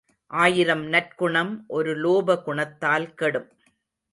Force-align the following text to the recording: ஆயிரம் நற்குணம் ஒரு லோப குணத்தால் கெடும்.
ஆயிரம் 0.31 0.81
நற்குணம் 0.85 1.63
ஒரு 1.67 1.91
லோப 1.97 2.37
குணத்தால் 2.45 3.07
கெடும். 3.13 3.49